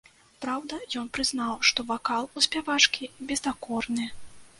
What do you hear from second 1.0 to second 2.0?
ён прызнаў, што